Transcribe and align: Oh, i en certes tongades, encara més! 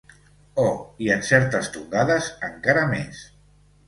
Oh, 0.61 0.69
i 1.07 1.11
en 1.15 1.19
certes 1.27 1.69
tongades, 1.75 2.31
encara 2.47 2.87
més! 2.95 3.21